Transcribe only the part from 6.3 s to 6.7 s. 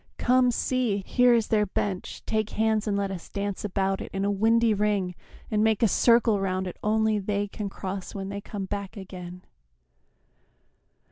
round